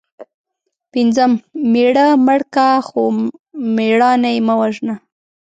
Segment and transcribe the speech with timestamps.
[0.91, 3.01] پنځم:مېړه مړ که خو
[3.75, 4.95] مړانه یې مه وژنه